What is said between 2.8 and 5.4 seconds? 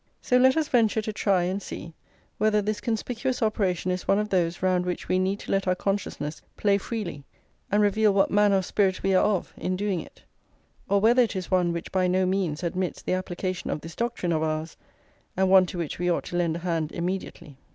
conspicuous operation is one of those round which we need